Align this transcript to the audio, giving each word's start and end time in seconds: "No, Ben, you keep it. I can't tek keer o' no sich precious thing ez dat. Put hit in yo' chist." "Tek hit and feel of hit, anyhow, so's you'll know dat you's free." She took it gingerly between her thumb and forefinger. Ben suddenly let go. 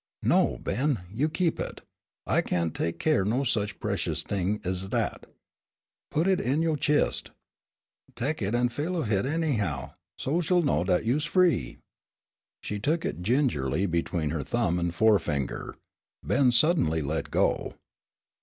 "No, 0.23 0.57
Ben, 0.57 1.01
you 1.13 1.29
keep 1.29 1.59
it. 1.59 1.81
I 2.25 2.41
can't 2.41 2.73
tek 2.73 2.97
keer 2.97 3.21
o' 3.21 3.23
no 3.23 3.43
sich 3.43 3.79
precious 3.79 4.23
thing 4.23 4.59
ez 4.63 4.89
dat. 4.89 5.27
Put 6.09 6.25
hit 6.25 6.41
in 6.41 6.63
yo' 6.63 6.75
chist." 6.75 7.29
"Tek 8.15 8.39
hit 8.39 8.55
and 8.55 8.73
feel 8.73 8.97
of 8.97 9.09
hit, 9.09 9.27
anyhow, 9.27 9.93
so's 10.17 10.49
you'll 10.49 10.63
know 10.63 10.83
dat 10.83 11.05
you's 11.05 11.25
free." 11.25 11.77
She 12.63 12.79
took 12.79 13.05
it 13.05 13.21
gingerly 13.21 13.85
between 13.85 14.31
her 14.31 14.41
thumb 14.41 14.79
and 14.79 14.91
forefinger. 14.95 15.75
Ben 16.23 16.51
suddenly 16.51 17.03
let 17.03 17.29
go. 17.29 17.75